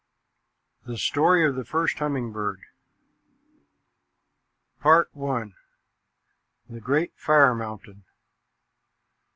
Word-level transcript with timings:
THE 0.87 0.97
STORY 0.97 1.45
OF 1.47 1.53
THE 1.55 1.63
FIRST 1.63 1.99
HUMMING 1.99 2.31
BIRD. 2.33 2.61
PART 4.79 5.11
I. 5.15 5.53
THE 6.67 6.79
GREAT 6.81 7.11
FIRE 7.15 7.53
MOUNTAIN. 7.53 8.03